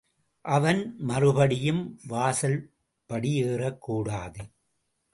[0.45, 0.79] அவன்
[1.01, 4.43] மறுபடியும் இந்த வாசல்படி ஏறக்கூடாது.